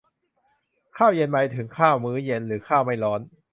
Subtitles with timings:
[0.97, 3.21] ข้าวเย็น หมายถึงข้าวมื้อเย็น หรือข้าวไม่ร้อน